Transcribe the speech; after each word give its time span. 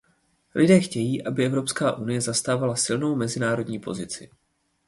Lidé 0.55 0.79
chtějí, 0.79 1.23
aby 1.23 1.45
Evropská 1.45 1.97
unie 1.97 2.21
zastávala 2.21 2.75
silnou 2.75 3.15
mezinárodní 3.15 3.79
pozici. 3.79 4.29